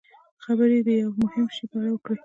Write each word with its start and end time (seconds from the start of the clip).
خبرې 0.43 0.79
د 0.87 0.89
یوه 1.01 1.13
مهم 1.23 1.47
شي 1.55 1.63
په 1.71 1.75
اړه 1.79 1.89
وکړي. 1.93 2.19